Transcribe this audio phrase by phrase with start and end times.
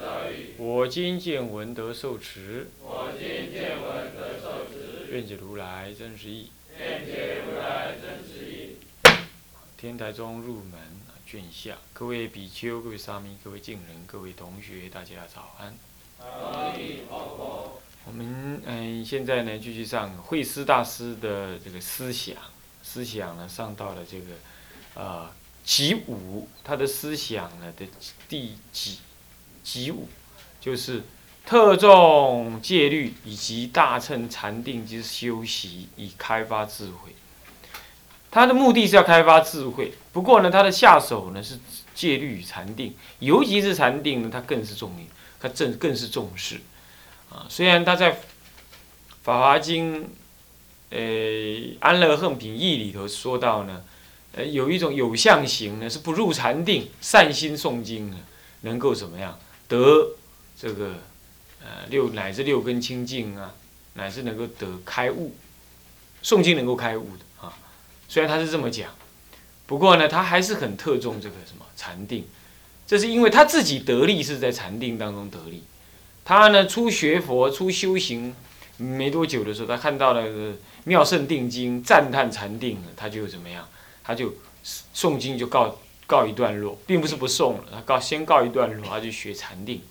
[0.63, 6.51] 我今见闻得受持，我今见闻得受持，愿解如来真实义。
[6.77, 8.75] 愿解如来真实义。
[9.75, 10.79] 天台中入门
[11.25, 15.75] 卷下，各位比丘、各位沙弥、各位敬人、各位同学，大家早安。
[16.19, 17.81] 阿弥陀佛。
[18.05, 22.35] 我们嗯，现在呢继续上慧思大师的这个思想，
[22.83, 24.27] 思想呢上到了这个
[24.93, 25.27] 呃
[25.63, 27.87] 集五，他的思想呢的
[28.29, 28.99] 第几
[29.63, 30.07] 集五，
[30.61, 31.03] 就是
[31.45, 37.13] 特重戒律以及大乘禅定之修习，以开发智慧。
[38.29, 41.59] 他的目的是要开发智慧，不过呢，他的下手呢是
[41.93, 44.93] 戒律与禅定，尤其是禅定呢，他更是重，
[45.37, 46.61] 他正更是重视。
[47.29, 48.13] 啊，虽然他在
[49.21, 50.03] 《法华经》
[50.91, 50.99] 呃
[51.81, 53.83] 《安乐横品义》里头说到呢，
[54.33, 58.17] 呃，有一种有相行呢，是不入禅定，善心诵经呢，
[58.61, 60.11] 能够怎么样得
[60.61, 60.93] 这个
[61.59, 63.55] 呃六乃至六根清净啊，
[63.95, 65.33] 乃至能够得开悟，
[66.21, 67.51] 诵经能够开悟的啊。
[68.07, 68.91] 虽然他是这么讲，
[69.65, 72.27] 不过呢，他还是很特重这个什么禅定，
[72.85, 75.63] 这是因为他自己得力是在禅定当中得力。
[76.23, 78.35] 他呢，初学佛、初修行
[78.77, 80.27] 没多久的时候，他看到了
[80.83, 83.67] 《妙胜定经》，赞叹禅定，他就怎么样？
[84.03, 84.35] 他就
[84.93, 89.81] 诵经就告告一段落，并不是不诵了，他告先告一段落，他就学禅定。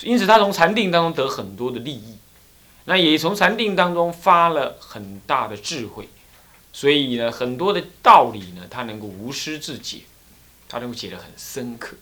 [0.00, 2.16] 因此，他从禅定当中得很多的利益，
[2.86, 6.08] 那也从禅定当中发了很大的智慧，
[6.72, 10.00] 所以呢，很多的道理呢，他能够无师自解，
[10.68, 11.96] 他能够解得很深刻。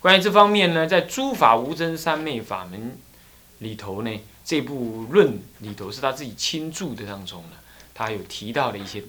[0.00, 2.96] 关于这方面呢，在诸法无真三昧法门
[3.58, 7.56] 里头呢，这部论里头是他自己亲注的当中呢，
[7.92, 9.02] 他有提到的一些、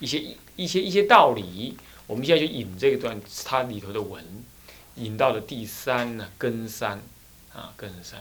[0.00, 0.22] 一些、
[0.56, 1.76] 一些、一些道理。
[2.06, 4.22] 我们现在就引这一段它里头的文，
[4.96, 7.02] 引到了第三呢，根三
[7.54, 8.20] 啊，根三。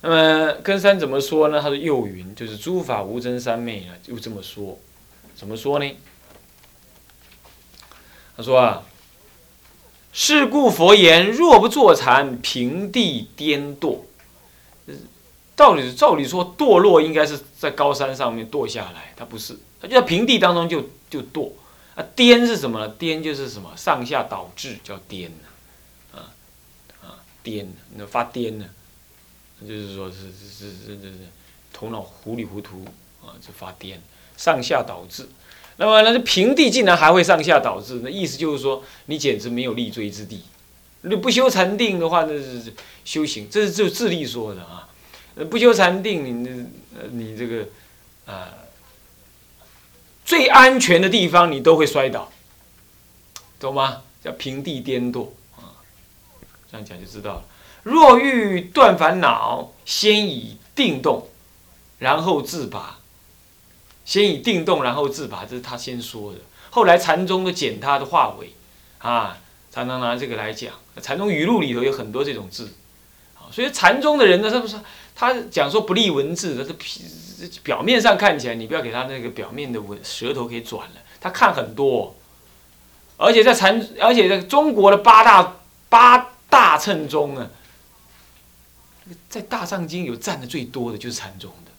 [0.00, 1.60] 那么根三怎么说呢？
[1.60, 4.78] 他说又云，就是诸法无真三昧啊，就这么说。
[5.34, 5.96] 怎么说呢？
[8.36, 8.82] 他说啊。
[10.18, 13.98] 是故佛言：若不坐禅，平地颠堕。
[15.54, 21.52] 道理照理说，堕落应该是在高山上面堕下来，它不是，它就在平地当中就就堕。
[21.94, 22.88] 啊，颠是什么呢？
[22.98, 23.70] 颠就是什么？
[23.76, 25.52] 上下倒置叫颠啊
[27.46, 28.66] 啊，颠，那发癫呢？
[29.60, 31.12] 就是说是是是是是
[31.72, 32.84] 头脑糊里糊涂
[33.22, 33.96] 啊，就发癫，
[34.36, 35.28] 上下倒置。
[35.76, 40.42] 那么，那这平地竟然还会上下导致，那意思就是说，你简直没有立锥之地。
[41.02, 42.72] 你不修禅定的话，那是
[43.04, 44.88] 修行，这是就智力说的啊。
[45.48, 46.66] 不修禅定，你
[46.98, 47.68] 呃，你这个
[48.26, 48.52] 啊，
[50.24, 52.32] 最安全的地方你都会摔倒，
[53.60, 54.02] 懂吗？
[54.24, 55.28] 叫平地颠簸。
[56.70, 57.44] 这样讲就知道了。
[57.82, 61.28] 若欲断烦恼，先以定动，
[61.98, 62.98] 然后自拔。
[64.04, 66.38] 先以定动，然后自拔，这是他先说的。
[66.70, 68.52] 后来禅宗都简他的话尾，
[68.98, 69.36] 啊，
[69.70, 70.72] 常常拿这个来讲。
[71.02, 72.72] 禅宗语录里头有很多这种字，
[73.34, 74.76] 啊，所以禅宗的人呢，是不是
[75.14, 82.14] 他讲说不立文字的，是表面上看起来，你不要给他那个表面的文舌头给转了，他看很多。
[83.16, 85.56] 而且在禅，而且在中国的八大
[85.88, 86.35] 八
[86.76, 87.50] 大乘中呢，
[89.30, 91.50] 在大藏经有占的最多的就是禅宗。
[91.64, 91.70] 的，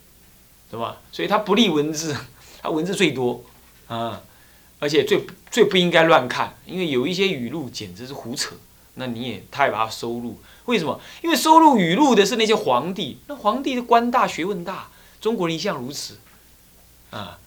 [0.71, 0.97] 对吧？
[1.11, 2.17] 所以他不立文字，
[2.63, 3.43] 他文字最多，
[3.87, 4.23] 啊，
[4.79, 8.55] 而且最最不应该乱看，因为有一些语录简直是胡扯，
[8.95, 10.41] 那你也太把它收录。
[10.65, 10.99] 为什么？
[11.21, 14.89] 因为收录语录的是那些皇帝，那皇帝的官大学问大，
[15.21, 16.17] 中国人一向如此，
[17.11, 17.37] 啊，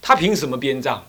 [0.00, 1.04] 他凭什么编账？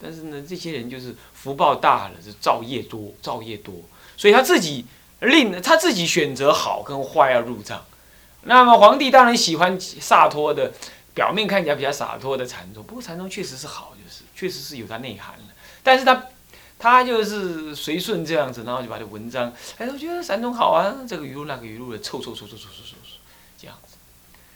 [0.00, 3.74] 但是呢，这些人就是福报大了，是造业多，造业多，
[4.16, 4.84] 所以他自己
[5.20, 7.84] 令他自己选择好跟坏要入账。
[8.42, 10.72] 那么皇帝当然喜欢洒脱的，
[11.14, 12.84] 表面看起来比较洒脱的禅宗。
[12.84, 15.44] 不过禅宗确实是好，就是确实是有它内涵了。
[15.82, 16.26] 但是他，
[16.78, 23.18] 他就是随顺这样子，然后就把这文章，哎，我觉得禅宗好啊，这个语录那个语录的凑凑凑凑凑凑凑凑，
[23.58, 23.96] 这样子。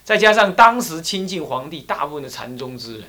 [0.05, 3.09] 再加上当时亲近皇帝大部分的禅宗之人，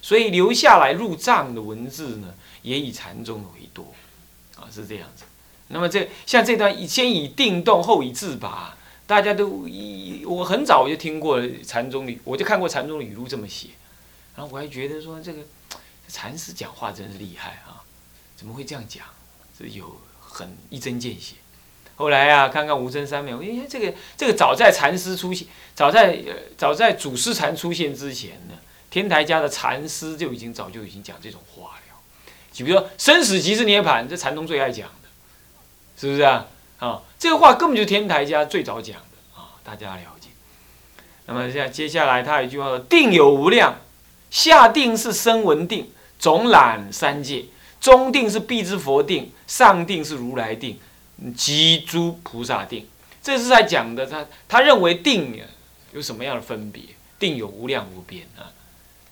[0.00, 2.32] 所以留下来入藏的文字呢，
[2.62, 3.92] 也以禅宗为多，
[4.56, 5.24] 啊，是这样子。
[5.72, 8.76] 那么这像这段先以定动，后以自拔。
[9.04, 13.70] 大家都一我很早就听过禅宗的，我就看过禅宗的语录这么写，
[14.36, 15.42] 然后我还觉得说这个
[16.08, 17.82] 禅师讲话真是厉害啊，
[18.36, 19.04] 怎么会这样讲？
[19.58, 21.34] 这有很一针见血。
[21.96, 28.54] 后来啊，看看无真三昧，我哎，这个这个早在禅师出现，早在呃早在祖师禅出现之前呢，
[28.88, 32.00] 天台家的禅师就已经早就已经讲这种话了。
[32.50, 34.88] 就比如说生死即是涅槃，这禅宗最爱讲，
[35.96, 36.46] 是不是啊？
[36.78, 40.28] 啊，这个话根本就是天台家最早讲的啊，大家了解。
[41.26, 43.76] 那么现在接下来他有一句话说：“定有无量，
[44.30, 47.46] 下定是声闻定，总览三界；
[47.80, 50.78] 中定是必之佛定，上定是如来定。”
[51.36, 52.88] 即诸菩萨定，
[53.22, 54.04] 这是在讲的。
[54.04, 55.40] 他他认为定
[55.92, 56.82] 有什么样的分别？
[57.20, 58.50] 定有无量无边啊！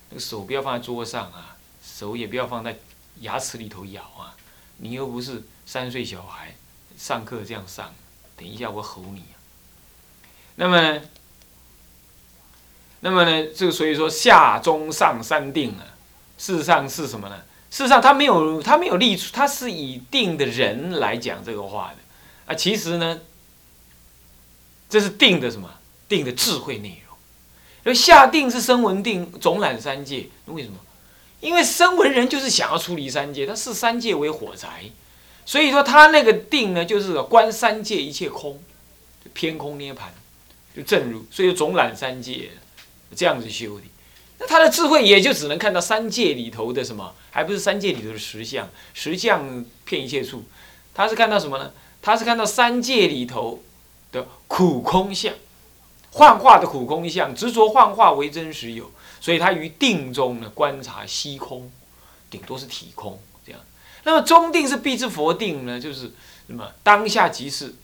[0.09, 2.77] 那个手不要放在桌上啊，手也不要放在
[3.21, 4.35] 牙齿里头咬啊！
[4.79, 6.57] 你又不是三岁小孩，
[7.01, 7.95] 上课这样上，
[8.37, 9.25] 等一下我吼你！
[10.57, 11.01] 那么呢，
[13.01, 13.47] 那么呢？
[13.57, 15.97] 这个所以说下中上三定啊，
[16.37, 17.41] 事实上是什么呢？
[17.71, 23.21] 事实上，他没有，他没有立出，他是以定的人来讲这个话的，啊，其实呢，
[24.91, 25.71] 这是定的什么？
[26.07, 27.17] 定的智慧内容。
[27.83, 30.29] 因为下定是声闻定，总览三界。
[30.45, 30.77] 为什么？
[31.41, 34.91] 因为声闻人就是想要出离三界，他视三界为火宅，
[35.51, 38.63] 所以说他那个定呢，就是观三界一切空，
[39.35, 40.15] 偏空涅盘，
[40.77, 42.53] 就正如，所以总览三界，
[43.17, 43.83] 这样子修的。
[44.39, 50.45] 那他的智慧也就只能看到三界里头的什么，还不是三界里头的实相，实相骗一切处。
[50.95, 51.73] 他是看到什么呢？
[52.01, 53.61] 他是看到三界里头
[54.13, 55.35] 的苦空相，
[56.13, 58.89] 幻化的苦空相，执着幻化为真实有，
[59.21, 61.73] 所以他于定中呢观察虚空，
[62.31, 63.21] 顶多是体空。
[64.05, 66.13] 那么中定是必之佛定呢，就是
[66.47, 67.75] 什么当下即是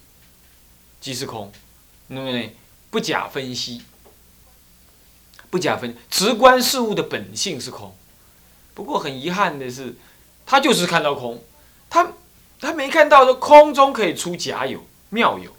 [1.01, 1.53] 即是空，
[2.09, 2.51] 那么呢
[2.91, 3.83] 不假分析。
[5.49, 7.97] 不假分，直观事物的本性是空。
[8.75, 9.95] 不过很遗憾的是，
[10.45, 11.43] 他就是看到空，
[11.89, 12.13] 他
[12.61, 15.55] 他没看到说空中可以出假有妙有。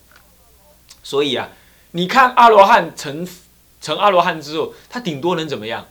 [1.01, 1.49] 所以啊，
[1.91, 3.27] 你看阿罗汉成
[3.81, 5.87] 成阿罗汉之后，他顶多能怎么样？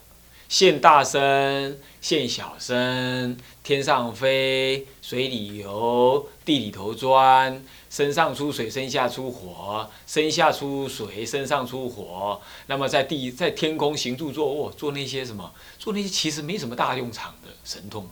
[0.49, 7.63] 现大身，现小身，天上飞，水里游，地里头钻。
[7.89, 12.39] 身上出水，身下出火，身下出水，身上出火。
[12.67, 15.51] 那么在地在天空行住坐卧，做那些什么？
[15.79, 18.07] 做那些其实没什么大用场的神通。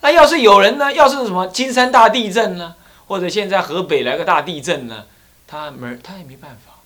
[0.00, 0.90] 那要是有人呢？
[0.94, 2.76] 要是什么金山大地震呢？
[3.06, 5.04] 或者现在河北来个大地震呢？
[5.46, 6.79] 他没他也没办法。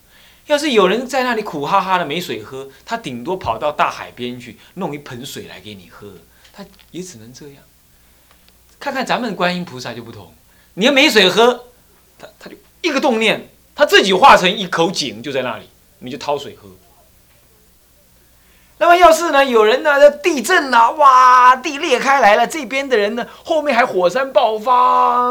[0.46, 6.12] 要是有人在那里苦哈哈的没水喝，他顶多跑到大海边去弄一盆水来给你喝，
[6.52, 7.56] 他也只能这样。
[8.78, 10.34] 看看咱们观音菩萨就不同。
[10.74, 11.66] 你要没水喝，
[12.18, 15.68] 他他就一个动念，他自己化成一口井就在那里，
[16.00, 16.68] 你就掏水喝。
[18.78, 25.30] 那么要是呢，有人呢，地震了，哇，地裂开来了，这边的人呢，后面还火山爆发，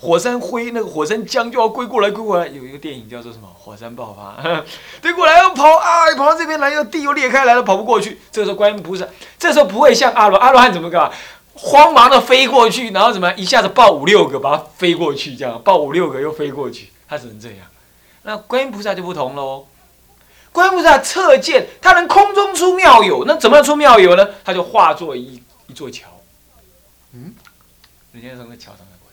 [0.00, 2.48] 火山灰那个火山浆就要归过来，归过来。
[2.48, 3.48] 有一个电影叫做什么？
[3.56, 4.42] 火山爆发，
[5.00, 8.20] 对过来要跑啊，跑到这边来，又地又裂开来了，跑不过去。
[8.30, 9.06] 这个时候观音菩萨，
[9.38, 11.10] 这时候不会像阿罗阿罗汉怎么搞？
[11.56, 17.58] 慌忙的飞过去，然后怎么一下子抱五六个，把它飞过去，这样抱五六个又飞过去，他只能这样。
[18.24, 19.64] 那观音菩萨就不同喽，
[20.54, 24.24] 观音菩萨侧见，他能空中出妙有，那怎么样出妙有呢？
[24.44, 26.08] 他就化作一一座桥，
[27.10, 27.34] 嗯，
[28.12, 29.10] 人家从那桥上面过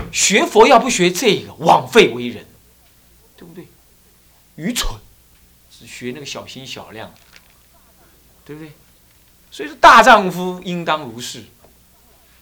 [0.00, 0.10] 去。
[0.10, 2.44] 学佛要不学这个，枉费为人，
[3.36, 3.68] 对不对？
[4.56, 4.98] 愚蠢，
[5.70, 7.14] 只学那个小心小量，
[8.44, 8.72] 对不对？
[9.52, 11.44] 所以说，大丈夫应当如是，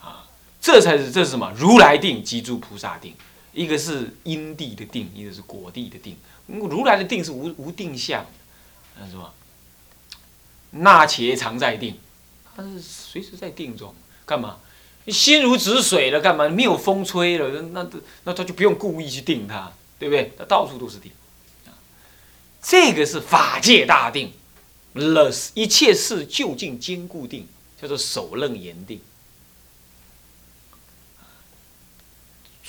[0.01, 0.25] 啊，
[0.59, 1.53] 这才是这是什么？
[1.55, 3.15] 如来定即诸菩萨定，
[3.53, 6.17] 一个是因地的定，一个是果地的定。
[6.47, 8.27] 如来的定是无无定向，
[8.99, 9.33] 那是吧？
[10.71, 11.99] 那且常在定，
[12.57, 13.95] 他是随时在定中。
[14.25, 14.59] 干嘛？
[15.09, 16.49] 心如止水了，干嘛？
[16.49, 17.89] 没有风吹了，那
[18.25, 20.33] 那他就不用故意去定它，对不对？
[20.39, 21.11] 他到处都是定，
[22.63, 24.33] 这个是法界大定。
[24.95, 27.49] 了，一切事就近坚固定，
[27.81, 29.01] 叫做守楞严定。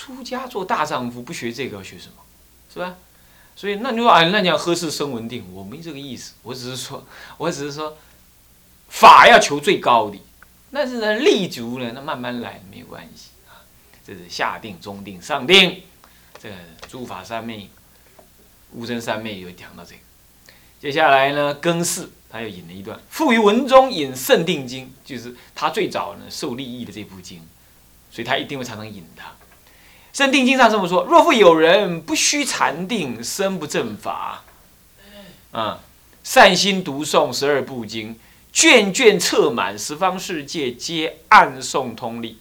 [0.04, 2.16] 出家做大丈夫，不学这个要学什么？
[2.74, 2.98] 是吧？
[3.56, 5.46] 所以那你说啊，那你要何事生文定？
[5.54, 7.06] 我没这个意思，我只是说，
[7.38, 7.96] 我只是说，
[8.90, 10.20] 法要求最高的，
[10.74, 13.64] 但是呢，立足呢，那慢慢来没有关系啊。
[14.06, 15.84] 这是下定、中定、上定，
[16.38, 16.56] 这个
[16.90, 17.70] 诸法三昧、
[18.74, 20.02] 无真三昧有讲到这个。
[20.82, 27.40] 接下来呢，更氏他又引了一段，富于文中引《圣定经》，就是他最早呢受利益的这部经，
[28.12, 29.30] 所以他一定会常常引它。
[30.13, 34.43] 《定经》上这么说：若复有人不须禅定，身不正法，
[35.51, 35.79] 啊，
[36.24, 38.20] 善心读诵十二部经，
[38.51, 42.38] 卷卷册满十方世界，皆暗诵通利。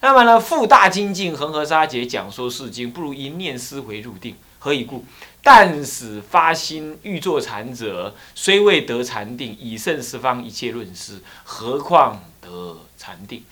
[0.00, 4.36] 那么呢，复大精进，恒河沙劫讲说是经，不如一念思回入定。
[4.60, 5.04] 何以故？
[5.42, 13.42] 但使发心欲作禅者，虽未得禅定，以胜十方一切论师，何况得禅定？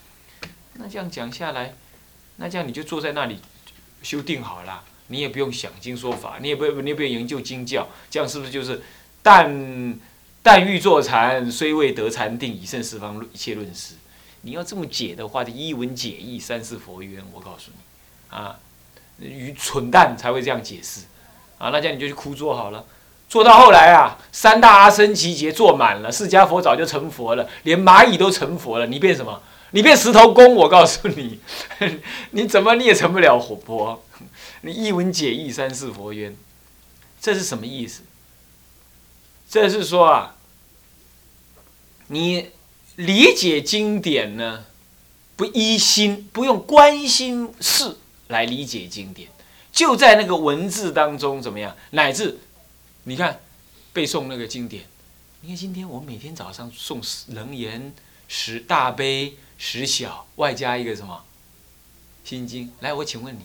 [0.75, 1.75] 那这样讲下来，
[2.39, 3.39] 那这样你就坐在那里
[4.03, 8.83] 修定好了，你也不用想经说法，你也不用你也不用研究经教，这样是不是就是
[9.23, 9.99] 但
[10.43, 13.95] 但欲作禅，虽未得禅定，以胜十方一切论师？
[14.41, 17.23] 你要这么解的话，就一文解义，三世佛冤。
[17.33, 18.59] 我告诉你，啊。
[19.21, 21.01] 愚蠢蛋才会这样解释，
[21.59, 22.85] 啊，那这样你就去枯坐好了，
[23.29, 29.43] 做到后来啊，三大阿僧祇劫坐满了，释迦佛早就成佛了，连蚂蚁都成佛了，你变什么？
[29.71, 30.55] 你变石头公？
[30.55, 31.41] 我告诉你，
[32.33, 34.05] 你怎么你也成不了活佛？
[34.63, 36.37] 你一文解义，三世佛冤，
[37.21, 38.03] 这是什么意思？
[39.49, 40.37] 这是说啊，
[42.09, 42.51] 你
[42.97, 44.65] 理解经典呢，
[45.37, 47.97] 不依心，不用关心事。
[48.29, 49.31] 来理解经典，
[49.73, 51.75] 就在那个文字当中怎么样？
[51.93, 52.39] 乃至
[53.05, 53.41] 你看
[53.95, 54.85] 背诵那个经典，
[55.41, 57.95] 你看今天我每天早上诵楞严
[58.29, 61.25] 十大悲十小，外加一个什么
[62.25, 62.73] 心经。
[62.81, 63.41] 来，我请问你，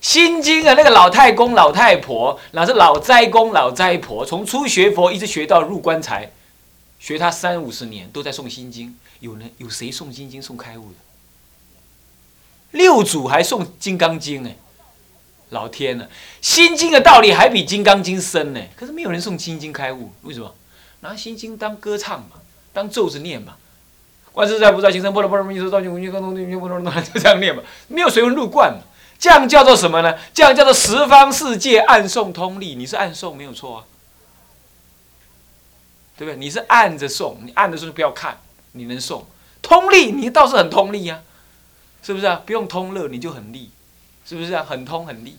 [0.00, 6.30] 心经啊，那个老太公老太婆，那是老斋公老斋婆，从初学佛一直学到入棺材，
[7.00, 8.96] 学他三五十年都在诵心经。
[9.20, 10.98] 有人有谁诵心经诵开悟的？
[12.72, 14.56] 六祖还诵《金刚经》哎，
[15.50, 16.04] 老天呐，
[16.40, 18.60] 《心经》的道理还比《金刚经》深呢。
[18.74, 20.54] 可是没有人诵《心经》开悟，为什么？
[21.00, 22.40] 拿《心经》当歌唱嘛，
[22.72, 23.56] 当咒子念嘛。
[24.32, 28.74] 观自在菩萨行深般若波罗蜜多道尽无尽光通天波罗蜜就这样念吧，没有随文入观。
[29.18, 30.18] 这样叫做什么呢？
[30.34, 32.74] 这样叫做十方世界暗送通力。
[32.74, 33.84] 你是暗送没有错啊，
[36.18, 36.36] 对不对？
[36.36, 38.40] 你是按着送，你按的时候不要看，
[38.72, 39.24] 你能送
[39.60, 41.20] 通力，你倒是很通力呀。
[42.02, 42.42] 是不是啊？
[42.44, 43.70] 不用通乐你就很利，
[44.26, 44.66] 是不是啊？
[44.68, 45.36] 很通很利，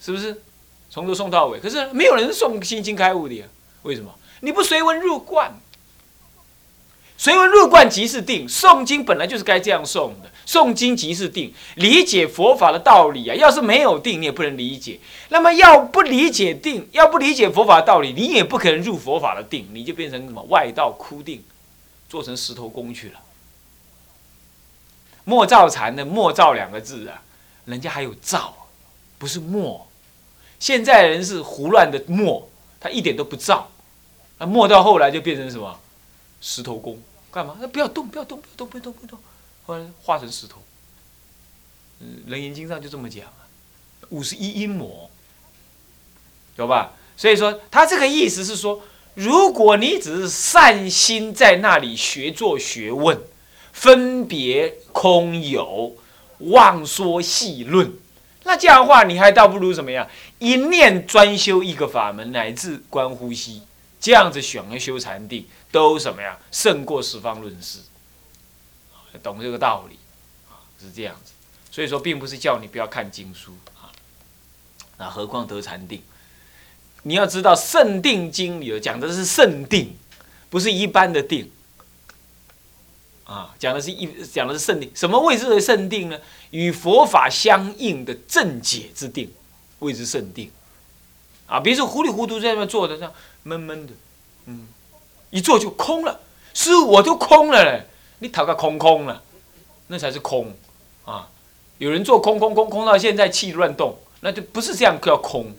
[0.00, 0.42] 是不是？
[0.90, 3.46] 从头送到尾，可是没有人送心经开悟的呀？
[3.82, 4.12] 为什么？
[4.40, 5.52] 你不随文入观，
[7.22, 8.48] 所以入观即是定。
[8.48, 13.34] 诵经本来就是该这样诵的，诵经即是定，理解佛法的道理啊。
[13.36, 14.98] 要是没有定，你也不能理解。
[15.28, 21.44] 那么要不理解定，要不理解佛法的道理，你也不可能入佛法的定，你就变成什么外道枯定，
[22.08, 23.20] 做成石头公去了。
[25.22, 27.22] 莫造禅的“莫造”两个字啊，
[27.66, 28.66] 人家还有造，
[29.18, 29.86] 不是莫。
[30.58, 32.50] 现在人是胡乱的莫，
[32.80, 33.70] 他一点都不造，
[34.38, 35.78] 那莫到后来就变成什么？
[36.40, 36.98] 石头公
[37.32, 37.56] 干嘛？
[37.60, 39.18] 那不要动，不要动，不要动，不要动，不要动，
[39.66, 40.62] 后来化成石头。
[42.00, 43.48] 嗯，《楞严经》上就这么讲啊，
[44.10, 45.10] 五十一阴魔，
[46.56, 46.92] 有吧？
[47.16, 48.82] 所以说他这个意思是说，
[49.14, 53.18] 如果你只是善心在那里学做学问。
[53.74, 55.96] 分别空有，
[56.40, 57.90] 妄说细论，
[58.44, 60.06] 那这样的话，你还倒不如怎么样？
[60.38, 63.62] 一念专修一个法门，乃至观呼吸，
[64.02, 66.36] 这样子选而修禅定，都什么呀？
[66.50, 67.78] 胜过十方论师。
[69.22, 69.96] 懂这个道理
[70.50, 70.58] 啊？
[70.80, 71.32] 是这样子。
[71.70, 73.92] 所以说，并不是叫你不要看经书啊。
[74.98, 76.02] 那何况得禅定？
[77.04, 79.96] 你要知道，《圣定经》里头讲的是圣定，
[80.50, 81.48] 不是一般的定。
[83.24, 86.18] 啊，讲的是一讲的是圣定，什么谓之为圣定呢？
[86.50, 89.32] 与佛法相应的正解之定，
[89.78, 90.50] 谓之圣定。
[91.52, 93.92] 啊，别说糊里糊涂在那边坐着，这样闷闷的，
[94.46, 94.66] 嗯，
[95.28, 96.20] 一坐就空了。
[96.54, 97.86] 师傅，我就空了嘞，
[98.20, 99.22] 你讨个空空了，
[99.88, 100.54] 那才是空
[101.04, 101.28] 啊。
[101.76, 105.52] 有人做空空空空到现在气乱动，那就不是这样叫空。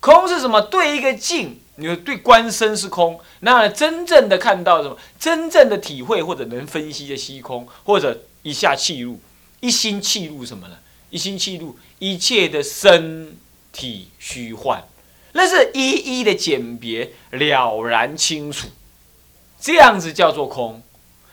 [0.00, 0.60] 空是什么？
[0.62, 1.60] 对一个境。
[1.80, 4.96] 你对观身是空，那真正的看到什么？
[5.16, 9.20] 真正的体会或者能分析的虚空，或者一下气入，
[9.60, 10.74] 一心气入什么呢？
[11.10, 13.36] 一心气入一切的身
[13.72, 14.82] 体虚幻，
[15.32, 18.68] 那是一一的鉴别了然清楚，
[19.60, 20.82] 这样子叫做空。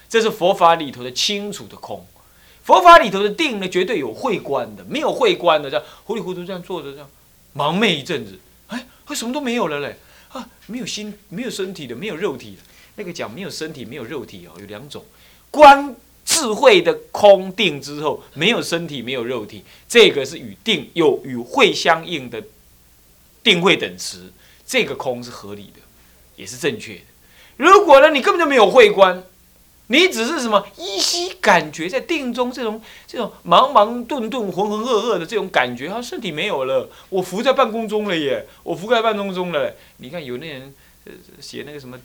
[0.08, 2.06] 这是佛法里头的清楚的空。
[2.64, 7.10] 佛法里头的定呢，绝对有慧观的，没有慧观的，这样糊里糊涂这样坐着，这样
[7.56, 9.98] 盲昧一阵子，哎，什么都没有了嘞。
[10.30, 12.58] 啊，没有心，没有身体的，没有肉体的。
[12.96, 15.04] 那个讲没有身体，没有肉体哦，有两种。
[15.50, 22.44] 观智慧的空定之后，没有身体，没有肉体，这个是与定有与会相应的
[23.44, 24.34] 定慧等词。
[24.66, 25.82] 这个空是合理的，
[26.36, 27.02] 也是正确的。
[27.58, 29.24] 如果呢，你根本就没有慧观，
[29.88, 39.76] 你只是什么依稀感觉在定中这种这种忙忙顿顿、浑浑噩噩的这种感觉，好像身体没有了，我浮在半空中了耶，我浮在半空中了。
[39.98, 40.74] 你看有那人
[41.40, 42.00] 写那个什么，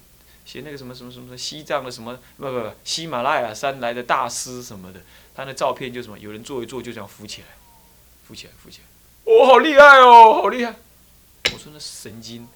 [0.51, 4.99] 写那个什么什么什么西藏的什么不不不喜马拉雅山来的大师什么的，
[5.33, 7.47] 他那照片就什么有人坐一坐就这样浮起来，
[8.27, 10.75] 浮起来浮起来，哦好厉害哦，好厉害！
[11.45, 12.49] 我说那神经，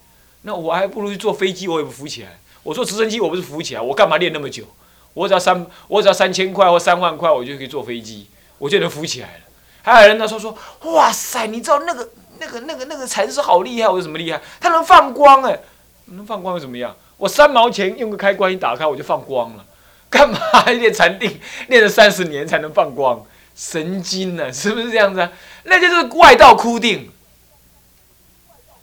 [0.43, 2.41] 那我还不如去坐飞机，我也不浮起来。
[2.65, 4.65] 我坐直升机我不是浮起来，我干嘛练那么久？
[5.13, 8.27] 我只要三，我只要三千块或三万块，我就可以坐飞机，
[8.59, 9.45] 我就能浮起来了。
[9.83, 10.59] 还有人他说说，
[10.93, 12.11] 哇塞，你知道那个
[12.41, 14.43] 那个那个那个禅师好厉害，我有什么厉害？
[14.59, 15.61] 他能放光哎，
[16.07, 16.97] 能放光又怎么样？
[17.17, 19.65] 我三毛钱用个开关一打开我就放光了，
[20.11, 20.39] 干嘛
[20.73, 23.25] 练禅定练了三十年才能放光？
[23.55, 24.53] 神经呢？
[24.53, 25.33] 是不是这样子啊？
[25.63, 27.09] 那就是外道枯定，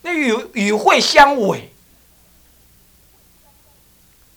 [0.01, 1.73] 那与与会相违。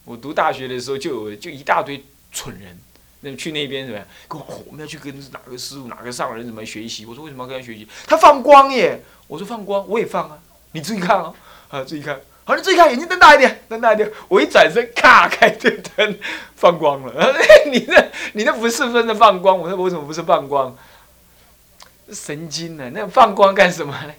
[0.05, 2.77] 我读大学的时候，就有就一大堆蠢人，
[3.21, 4.07] 那去那边怎么样？
[4.29, 7.07] 跟我们要去跟哪个师傅、哪个上人怎么学习？
[7.07, 7.89] 我说为什么要跟他学习？
[8.07, 9.01] 他放光耶！
[9.29, 10.39] 我说放光，我也放啊！
[10.73, 11.33] 你注意看啊，
[11.71, 14.11] 啊，注意看，好，你注意看，眼睛瞪大一点，瞪大一点。
[14.29, 16.19] 我一转身，咔，开这灯，
[16.57, 17.35] 放光了。
[17.73, 19.59] 你那，你那不是真的放光？
[19.59, 20.77] 我说为什么不是放光？
[22.13, 22.91] 神经呢？
[22.93, 24.13] 那放光干什么呢？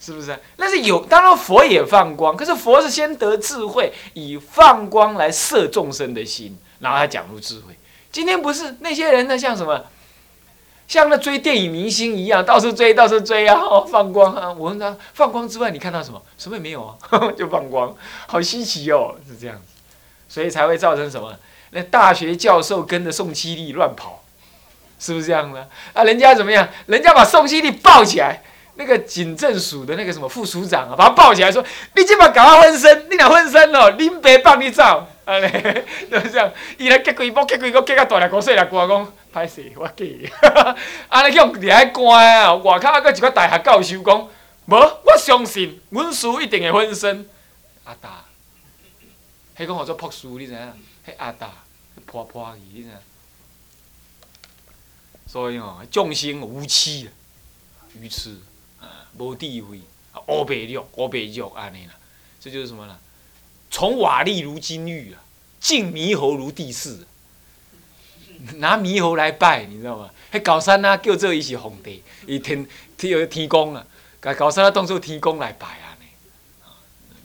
[0.00, 0.36] 是不是？
[0.56, 7.74] 那是有，当然佛也放光，可是佛是先得智慧，以放光来摄众生的心，然后他讲入智慧。
[8.10, 9.84] 今天不是那些人呢，像什么，
[10.90, 13.56] 像那追电影明星一样，到处追，到处追啊，
[13.88, 14.50] 放光啊。
[14.50, 16.20] 我问他，放光之外，你看到什么？
[16.36, 16.98] 什么也没有啊，
[17.38, 17.94] 就放光，
[18.26, 19.62] 好稀奇哦，是这样子，
[20.28, 21.32] 所以才会造成什么？
[21.70, 24.24] 那大学教授跟着宋七力乱跑，
[24.98, 25.64] 是不是这样呢？
[25.92, 26.68] 啊，人家怎么样？
[26.86, 28.42] 人家把宋七力抱起来。
[28.74, 31.62] 那个警政署的那个什么副署长啊，把他抱起来说
[31.94, 36.52] ：“你这把搞到分身，你俩分身了，林白帮你照。”啊嘞， 就是这样。
[36.76, 40.04] 伊来结几波，结几个，结到大两个细两个，讲歹势，我假。
[41.08, 44.28] 啊，你叫掠喺关啊，外口还佫一个大学教授讲，
[44.66, 47.28] 无，我相信阮师一定会昏身。
[47.84, 48.24] 阿达，
[49.56, 50.58] 迄讲号做朴树，你知影？
[51.06, 51.52] 迄阿达，
[52.06, 52.94] 破破去，你知影？
[55.26, 57.08] 所以哦，众生无欺，
[58.00, 58.36] 愚痴。
[59.18, 59.80] 无智慧，
[60.28, 61.92] 乌白肉，乌白肉安尼啦，
[62.40, 62.96] 这就是什么呢？
[63.70, 65.20] 从瓦砾如金玉啊，
[65.60, 67.06] 敬猕猴如地势，
[68.56, 70.10] 拿猕猴来拜，你知道吗？
[70.32, 73.86] 迄高山啊，叫做伊是皇帝，一天天有天公啊，
[74.18, 75.96] 搞高山啊当做天公来拜啊，
[76.64, 76.74] 啊，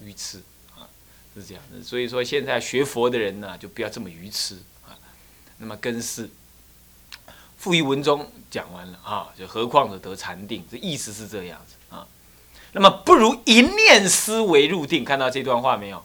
[0.04, 0.42] 愚痴
[0.78, 0.86] 啊，
[1.34, 1.82] 是这样的。
[1.82, 4.94] 所以说，现在学佛的人呢，就不要这么愚痴啊。
[5.58, 6.30] 那么根是。
[7.58, 12.06] 富于文中讲完了啊，就何况者得禅定，这意思是这样子啊。
[12.74, 16.04] 那么不如一念思维入定，看到这段话没有？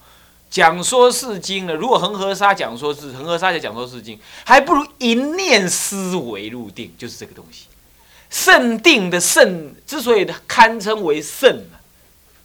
[0.50, 7.66] 讲说是经呢，如果恒河沙讲说是恒河沙在讲说是经，还不如一念思维入定，就是这个东西。
[8.28, 11.78] 圣定的圣之所以堪称为圣呢，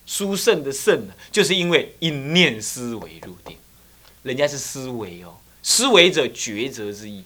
[0.05, 3.57] 殊胜的圣呢，就是因为一念思维入定，
[4.23, 7.23] 人家是思维哦，思维者抉择之意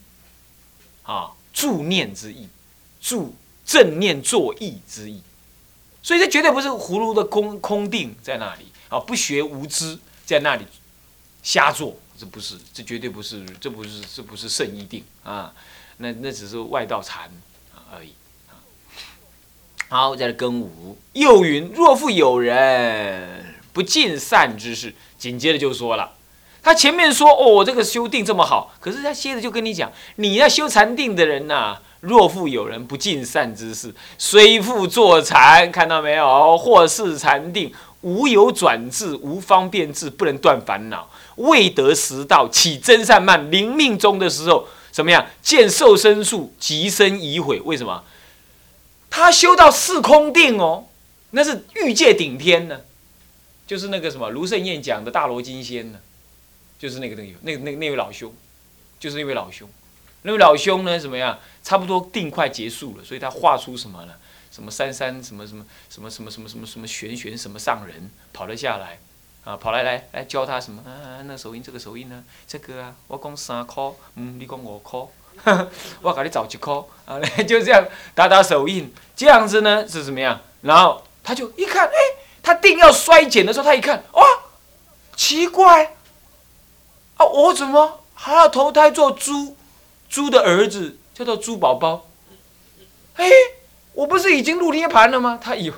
[1.04, 1.32] 啊。
[1.52, 2.48] 助念之意，
[3.02, 5.22] 助正念作意之意，
[6.02, 9.98] 所以这绝对不是葫芦的空空定在那里啊，不学无知
[10.30, 10.64] 在那里
[11.42, 15.52] 瞎做，这不是，这绝对不是，这不是，这不是圣意定啊，
[15.98, 17.32] 那那只是外道禅
[17.92, 18.14] 而已
[19.88, 26.12] 好，再来跟五，又云：若复有人不尽善之事，紧接着就说了。
[26.62, 36.56] 他前面说哦，这个修定这么好，可是他接着就跟你讲，你要修禅定的人呐，若复有人不尽善之事，虽复坐禅，看到没有？
[36.56, 45.26] 或是禅定，无有转智，无方便智，不能断烦恼，未得实道，起真善慢，临命中的时候，怎么样？
[45.42, 47.60] 见受身数，即生疑悔。
[47.62, 48.04] 为什么？
[49.10, 50.86] 他修到四空定哦，
[51.32, 52.82] 那是欲界顶天呢，
[53.66, 56.00] 就是那个什么卢胜彦讲的大罗金仙呢。
[56.78, 58.34] 就是那个那个那那那位老兄，
[59.02, 59.68] 就是那位老兄，
[60.22, 60.98] 那位老兄呢？
[60.98, 61.38] 怎么样？
[61.62, 64.14] 差不多定快结束了，所以他画出什么呢？
[64.60, 69.00] 什么三三什么什么什么什么什么什么什么玄玄什么上人跑了下来，
[69.46, 70.84] 啊，跑来来来教他什么？
[70.86, 72.22] 啊，那手印这个手印呢？
[72.46, 73.82] 这个啊，我讲三块，
[74.16, 75.00] 嗯，你讲五块，
[76.04, 76.74] 我给你找一块，
[77.06, 77.18] 啊，
[77.48, 80.42] 就这样打打手印，这样子呢是怎么样？
[80.64, 81.94] 然后他就一看，哎，
[82.44, 84.24] 他定要衰减的时候，他一看，哇，
[85.16, 85.96] 奇怪。
[87.16, 87.26] 啊！
[87.26, 89.56] 我怎么还要投胎做猪？
[90.10, 92.08] 猪的儿子叫做猪宝宝。
[93.16, 93.30] 哎，
[93.94, 95.40] 我不是已经入涅盘了吗？
[95.42, 95.74] 他有，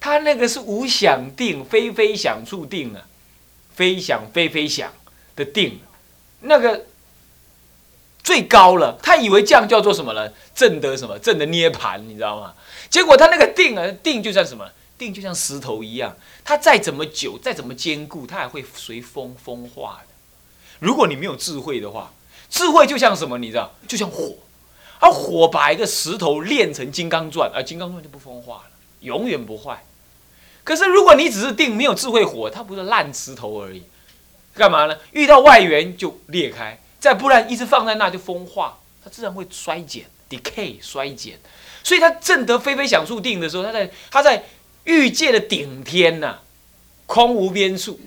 [0.00, 3.06] 他那个是无想定，非非想处定啊，
[3.74, 4.92] 非想非非想
[5.36, 5.80] 的定。
[6.40, 6.86] 那个
[8.22, 10.32] 最高了，他以为这样叫做什么呢？
[10.54, 11.18] 正得什么？
[11.18, 12.54] 正得涅盘，你知道吗？
[12.88, 14.68] 结果他那个定啊，定就像什么？
[14.96, 20.14] 定就像石头一样，它再怎么久，再怎么坚固，它还会随风风化的。
[20.80, 22.12] 如果你没有智慧的话，
[22.50, 23.38] 智慧就像什么？
[23.38, 23.72] 你知道？
[23.86, 24.34] 就像火，
[25.00, 29.84] 而火把一个石头炼成金刚钻，而金刚钻就不风化了，永远不坏。
[30.64, 33.82] 可是如果你只是定没有智慧火，它不是烂石头而已，
[34.54, 34.96] 干嘛呢？
[35.12, 41.38] 遇到外缘就裂开，再不然一直放在那就风化，它自然会衰减，decay 衰减。
[41.82, 44.44] 所以它正得非非想处定的时候，它在它在。
[44.84, 46.38] 欲界的顶天呐，
[47.04, 48.00] 空无边处，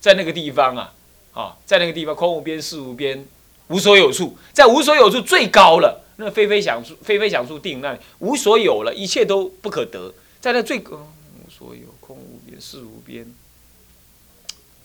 [0.00, 0.94] 在那个地方啊，
[1.34, 3.26] 啊，在那个地方空无边，事无边，
[3.70, 10.96] 无所有处，在无所有处最高了，那非非想处，非非想处定那里无所有了，一切都不可得，在那最高
[11.36, 13.32] 无所有，空无边，事无边，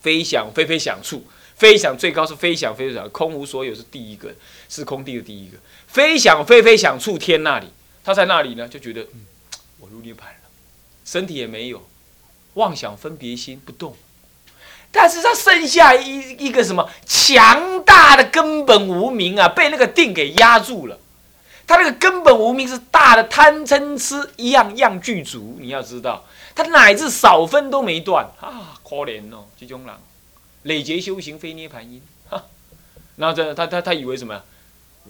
[0.01, 4.33] 非想非非想处，非想最高是非想非非想，空无所有是第一个，
[4.69, 7.67] 是空地的第一个，非想非非想处天那里，
[8.03, 9.07] 他在那里呢，就觉得，
[9.79, 10.39] 我入涅盘了。
[11.03, 11.87] 身体也没有，
[12.53, 13.95] 妄想分别心不动，
[14.95, 20.97] 但是他剩下一一个什么强大的根本无名啊，被那个定给压住了。
[21.67, 26.23] 他那个根本无名是大的贪嗔痴一样样具足，你要知道，
[26.55, 29.93] 他乃至少分都没断啊，可怜哦，这种人
[30.63, 32.43] 累劫修行非涅盘因，哈，
[33.17, 34.41] 然后这他他他以为什么？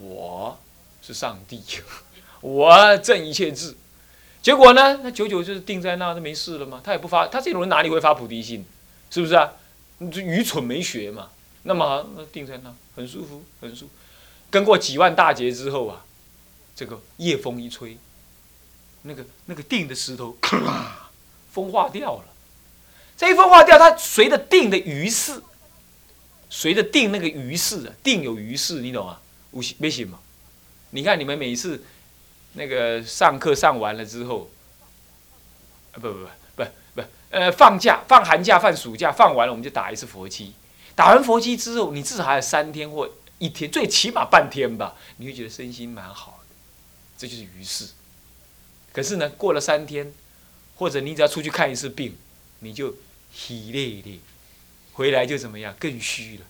[0.00, 0.58] 我
[1.00, 1.62] 是上帝，
[2.40, 3.76] 我正一切智。
[4.42, 5.00] 结果呢？
[5.02, 6.80] 那久久就是定在那，就没事了吗？
[6.82, 8.66] 他也不发，他这种人哪里会发菩提心？
[9.10, 9.52] 是不是啊？
[9.98, 11.30] 你这愚蠢没学嘛？
[11.62, 13.88] 那么好那定在那，很舒服，很舒。
[14.50, 16.04] 跟过几万大劫之后啊，
[16.74, 17.98] 这个夜风一吹，
[19.02, 21.10] 那个那个定的石头，咔，
[21.50, 22.24] 风化掉了。
[23.16, 25.42] 这一风化掉，它随着定的余势，
[26.50, 29.18] 随着定那个余势啊，定有余势，你懂吗？
[29.52, 30.20] 无没行嘛？
[30.90, 31.82] 你看你们每次。
[32.58, 34.48] 那个上课上完了之后，
[35.92, 36.26] 啊不不不，
[37.30, 40.52] 呃放假放寒假放暑假放完了我们就打一次佛七，
[40.94, 46.54] 打完佛七之后你至少还有三天或一天，最起码半天吧，你会觉得身心蛮好的，
[47.18, 47.88] 这就是于是。
[48.92, 50.14] 可是呢，过了三天，
[50.76, 52.16] 或者你只要出去看一次病，
[52.60, 52.94] 你就
[53.34, 54.20] 疲累累，
[54.94, 56.44] 回来就怎么样，更虚了。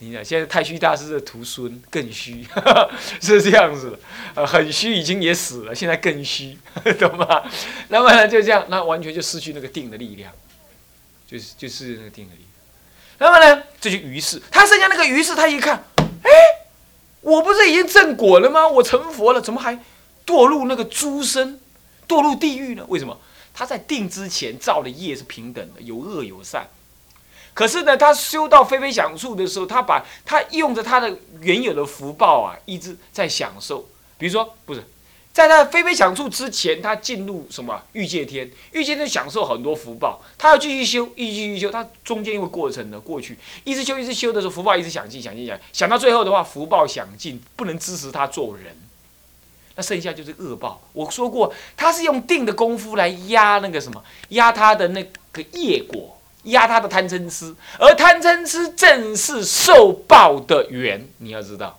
[0.00, 2.46] 你看，现在太虚大师的徒孙更虚，
[3.22, 3.98] 是这样子的，
[4.34, 6.58] 呃，很虚，已经也死了，现在更虚，
[6.98, 7.42] 懂吗？
[7.88, 10.32] 那么呢，就这样，那完全就失去那个定的力量，
[11.26, 12.50] 就是就是那个定的力量。
[13.18, 16.30] 那么呢，这就于是，他剩下那个于是，他一看，哎，
[17.20, 18.66] 我不是已经正果了吗？
[18.66, 19.78] 我成佛了，怎么还
[20.26, 21.60] 堕入那个诸生，
[22.08, 22.84] 堕入地狱呢？
[22.88, 23.18] 为什么？
[23.54, 26.68] 他在定之前造的业是平等的，有恶有善。
[27.54, 33.88] 可是呢，他修到非非想处的时候，他把他用着他的原有的福报啊，一直在享受。
[34.18, 34.82] 比如说，不是
[35.32, 38.50] 在他非非想处之前，他进入什么欲界天？
[38.72, 41.70] 欲界天享受很多福报，他要继续修，一继续修。
[41.70, 48.76] 他中间因为过程的过去，一直修，一直修的时候，福报一直享尽，享尽，享，想到最后的话，福报享尽，不能支持他做人，
[49.76, 50.80] 那剩下就是恶报。
[50.92, 56.18] 我说过，他是用定的功夫来压那个什么，压他的那个业果。
[56.44, 61.08] 压他的贪嗔痴，而贪嗔痴正是受报的缘。
[61.18, 61.78] 你要知道，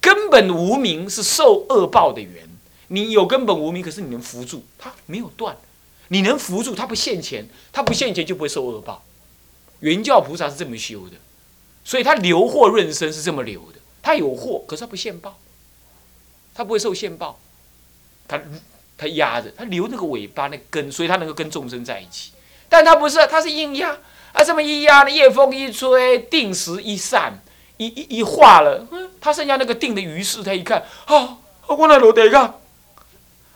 [0.00, 2.48] 根本无名是受恶报的缘。
[2.88, 5.56] 你有根本无名，可是你能扶住，它没有断。
[6.08, 9.04] 你能扶住，它不现前，它不现前就不会受恶报。
[9.78, 11.16] 原教菩萨是这么修的，
[11.84, 13.78] 所以他留祸润生是这么留的。
[14.02, 15.38] 他有祸，可是他不现报，
[16.54, 17.38] 他不会受现报。
[18.26, 18.40] 他
[18.98, 22.32] 他压着，他留那个尾巴那根，所以他能够跟众生在一起。
[22.70, 23.94] 但他不是，他是硬压，
[24.32, 27.42] 啊，这么一压呢，夜风一吹，定时一散，
[27.78, 32.38] 一一一化了，嗯，他剩下那个定的余势，他一看，啊，我来落地个，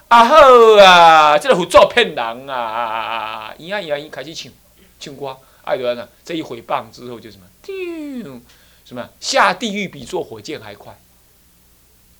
[0.08, 0.36] 啊好
[0.82, 4.52] 啊，这个胡作骗人啊，一下一下一开始唱
[4.98, 8.40] 唱歌，爱多呢，这一回棒之后就什么，丢，
[8.84, 10.98] 什么下地狱比坐火箭还快，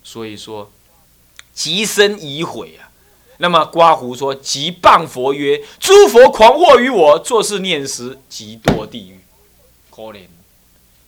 [0.05, 0.71] 所以说，
[1.53, 2.94] 极深已毁啊。
[3.39, 9.21] 那么刮胡说：“即谤佛曰：‘诸佛狂惑于我，做事念时即堕地狱。’
[9.91, 10.27] 可怜，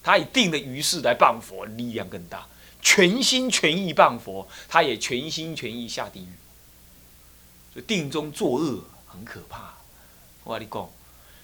[0.03, 2.47] 他以定的于是来谤佛，力量更大，
[2.83, 6.33] 全心全意谤佛，他也全心全意下地狱。
[7.73, 9.75] 所以定中作恶很可怕。
[10.45, 10.89] 我跟你讲，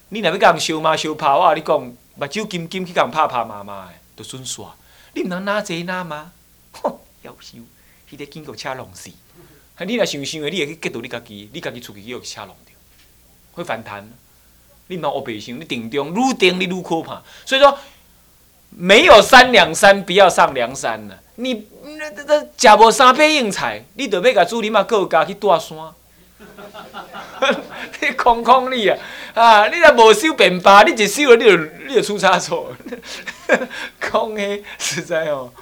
[0.09, 4.75] 你若要讲修嘛修怕，我跟你讲，目睭金金去讲怕怕妈妈的，都顺耍。
[5.15, 6.33] 你唔能拿这拿吗？
[6.73, 7.59] 哼，要修，
[8.11, 9.11] 迄个经过车弄死。
[9.85, 12.75] 你若想想，你会去嫉妒你家己，你家己出去又车弄掉，
[13.53, 14.09] 会反弹。
[14.89, 17.23] 你莫黑白想，你定中愈定你愈可怕。
[17.45, 17.79] 所以说，
[18.71, 21.19] 没有三两山，不要上梁山了。
[21.37, 21.67] 你
[21.99, 25.77] 那那食无三杯硬菜，你得要甲主人嘛告家去大山。
[28.01, 28.99] 你空空你啊！
[29.35, 32.75] 啊，你若无收便巴，你一收了你就你就出差错。
[34.01, 35.53] 空的实在哦。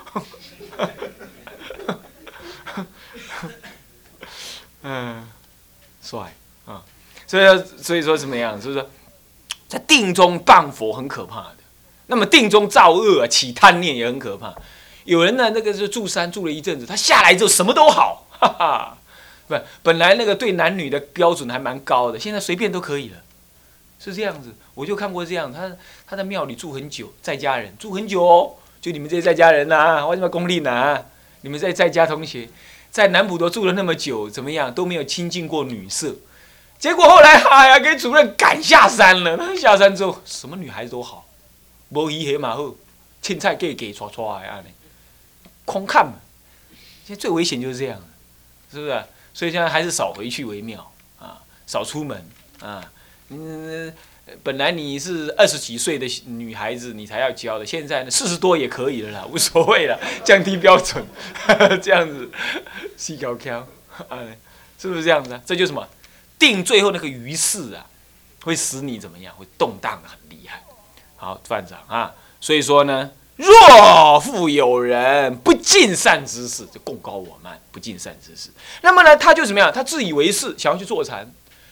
[4.83, 5.29] 嗯，
[6.03, 6.35] 帅
[6.67, 6.83] 啊！
[7.27, 8.61] 所以所以说怎么样？
[8.61, 8.89] 就是说，
[9.69, 11.57] 在定中谤佛很可怕的。
[12.07, 14.55] 那么定中造恶起贪念也很可怕。
[15.05, 18.99] 有人呢，那个是住山住了一阵子，他下来之后什么都好，哈哈。
[19.47, 23.17] 不，本来那个对男女的标准还蛮高的，现在随便都可以了，
[23.99, 24.55] 是这样子。
[24.75, 25.71] 我就看过这样，他
[26.07, 28.55] 他在庙里住很久，在家人住很久哦。
[28.81, 31.05] 就你们这些在家人呐，为什么功利呢？
[31.43, 32.49] 你们在在家同学，
[32.91, 36.15] 在南普陀住了那么久，怎么样都没有亲近过女色，
[36.79, 39.57] 结果后来哎呀，给主任赶下山了。
[39.57, 41.27] 下山之后，什么女孩子都好。
[41.91, 42.75] 无鱼黑马好，
[43.23, 44.69] 青菜给给刷刷的安尼，
[45.65, 46.15] 空看嘛。
[47.07, 48.01] 现在最危险就是这样，
[48.73, 49.05] 是不是？
[49.33, 52.29] 所以现在还是少回去为妙啊，少出门
[52.61, 52.91] 啊。
[53.29, 53.93] 嗯，
[54.43, 61.05] 本来你是二十几岁的女孩子，你才要教的，现在呢四十多也可以了啦，无所谓了，降低标准，
[61.83, 62.31] 这样子，
[62.97, 63.67] 细条条，
[64.09, 64.39] 哎，
[64.79, 65.41] 是不是这样子？
[65.45, 65.87] 这就什么？
[66.39, 67.85] 定最后那个余事啊，
[68.45, 69.35] 会使你怎么样？
[69.37, 70.63] 会动荡的很厉害。
[71.17, 78.51] 好，范长啊，所以说呢，若复有人不尽善之事，就共高我慢，不尽善之事。
[78.81, 79.71] 那么呢，他就怎么样？
[79.73, 81.31] 他自以为是，想要去坐禅，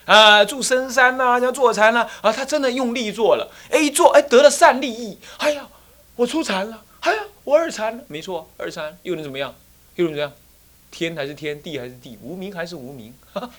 [0.09, 5.67] 啊，住深山呐，要坐禅呐，啊，他真的用力做了，哎，一做，哎，得了善利益，哎呀，
[6.15, 9.53] 我出禅了，哎呀，我二禅了，没错，二禅又能怎么样？
[9.97, 10.33] 又能怎样？
[10.89, 13.51] 天还是天，地还是地，无名还是无名，哈哈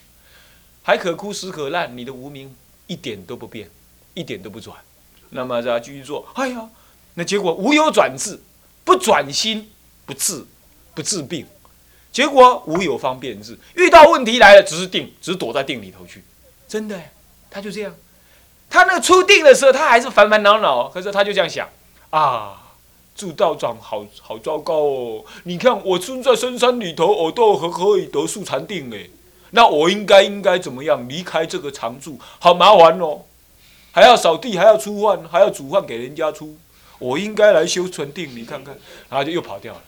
[0.83, 2.53] 还可哭死可烂，你的无名
[2.89, 3.71] 一点都不变，
[4.15, 4.77] 一点都不转。
[5.29, 6.69] 那么再继续做，哎呀，
[7.15, 8.41] 那结果无有转治，
[8.83, 9.71] 不转心
[10.05, 10.45] 不治，
[10.97, 11.47] 不治病，
[12.11, 13.57] 结果无有方便治。
[13.77, 16.25] 遇到问题来了，只是定，只是躲在定里头去，
[16.70, 16.96] 真的，
[17.50, 17.92] 他就这样。
[18.70, 21.68] 他那个出定的时候，他还是烦烦恼恼，可是他就这样想
[22.11, 22.62] 啊，
[23.16, 25.24] 住道长好好糟糕哦。
[25.42, 29.11] 你看我住在深山里头，我都可可以得速禅定哎，
[29.50, 32.16] 那我应该应该怎么样离开这个常住？
[32.38, 33.22] 好麻烦哦。
[33.90, 36.56] 还要扫地，还要出饭，还要煮饭给人家出。
[37.00, 38.78] 我应该来修禅定，你看看，
[39.09, 39.83] 然后就又跑掉了。